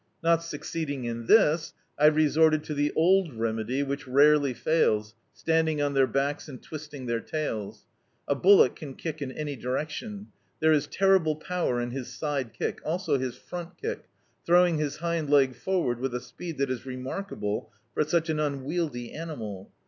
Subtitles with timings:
[0.23, 5.93] Not succeeding in this, I resorted to the old remedy, which rarely fails, standing at
[5.93, 7.85] their backs and twisting their tails.
[8.27, 10.29] A bullock can kick in any direction.
[10.59, 14.05] There is terrible power ia his side kick, also his front kick,
[14.43, 18.27] throwing his hind leg forward with a speed that is remarkable for such.
[18.27, 19.71] an unwieldy animal.